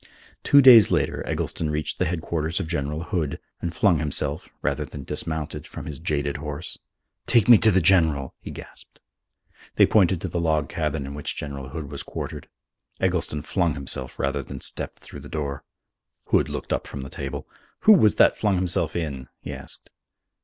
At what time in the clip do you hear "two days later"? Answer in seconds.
0.43-1.23